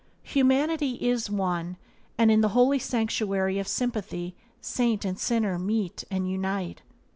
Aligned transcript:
Humanity 0.23 0.93
is 0.93 1.29
one, 1.29 1.77
and 2.17 2.31
in 2.31 2.41
the 2.41 2.49
holy 2.57 2.79
sanctuary 2.79 3.59
of 3.59 3.67
sympathy 3.67 4.35
saint 4.59 5.05
and 5.05 5.19
sinner 5.19 5.59
meet 5.59 6.03
and 6.09 6.27
unite. 6.27 6.81